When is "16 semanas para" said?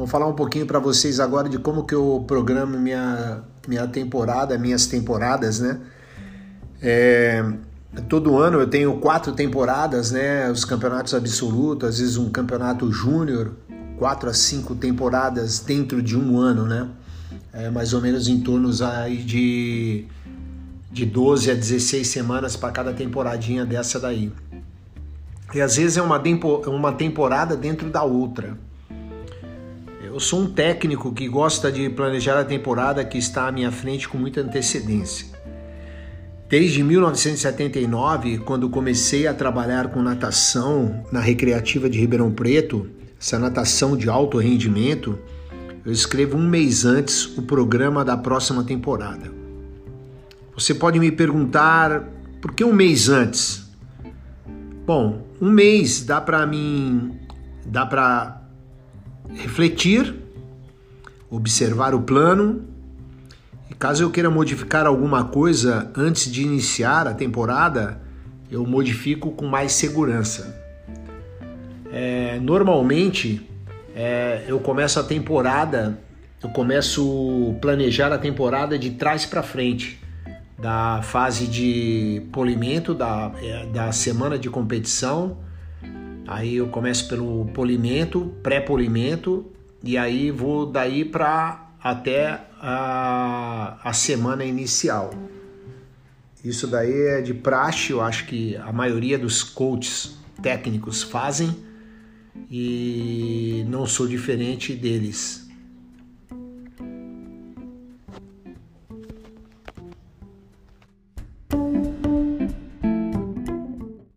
21.54-22.72